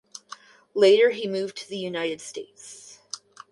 Later 0.73 1.11
he 1.11 1.27
moved 1.27 1.57
to 1.57 1.69
the 1.69 1.77
United 1.77 2.21
States. 2.21 2.97